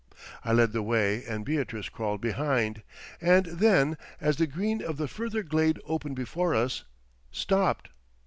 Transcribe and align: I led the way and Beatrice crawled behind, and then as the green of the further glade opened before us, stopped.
I 0.43 0.51
led 0.51 0.71
the 0.71 0.81
way 0.81 1.23
and 1.25 1.45
Beatrice 1.45 1.87
crawled 1.87 2.21
behind, 2.21 2.81
and 3.21 3.45
then 3.45 3.97
as 4.19 4.37
the 4.37 4.47
green 4.47 4.81
of 4.83 4.97
the 4.97 5.07
further 5.07 5.43
glade 5.43 5.79
opened 5.85 6.15
before 6.15 6.55
us, 6.55 6.85
stopped. 7.31 7.89